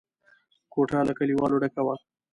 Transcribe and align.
کوټه 0.73 0.99
له 1.07 1.13
کليوالو 1.19 1.61
ډکه 1.63 1.81
وه. 1.87 1.95